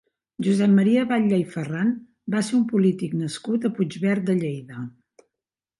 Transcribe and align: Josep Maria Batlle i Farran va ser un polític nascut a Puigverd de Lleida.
Josep 0.45 0.71
Maria 0.77 1.03
Batlle 1.11 1.39
i 1.41 1.43
Farran 1.51 1.91
va 2.37 2.41
ser 2.49 2.57
un 2.61 2.65
polític 2.73 3.15
nascut 3.21 3.69
a 3.69 3.73
Puigverd 3.79 4.29
de 4.31 4.39
Lleida. 4.43 4.85